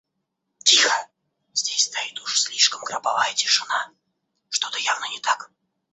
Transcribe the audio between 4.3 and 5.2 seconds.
что-то явно не